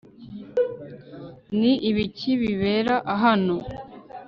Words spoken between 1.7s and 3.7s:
ibiki bibera hano